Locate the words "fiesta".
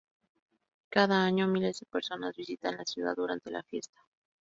3.61-4.01